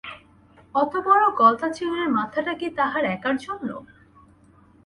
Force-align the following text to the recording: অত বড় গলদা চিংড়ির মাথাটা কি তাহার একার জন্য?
অত 0.75 0.93
বড় 1.05 1.23
গলদা 1.39 1.69
চিংড়ির 1.69 2.09
মাথাটা 2.09 2.53
কি 2.53 2.67
তাহার 2.77 3.03
একার 3.15 3.35
জন্য? 3.37 3.69